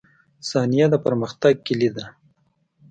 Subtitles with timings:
[0.49, 2.05] •ثانیه د پرمختګ کلید ده.